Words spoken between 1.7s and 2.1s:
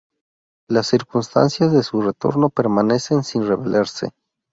de su